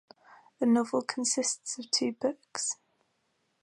[0.57, 2.77] The novel consists of two books.